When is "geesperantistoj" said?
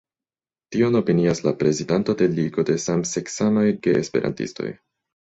3.89-4.77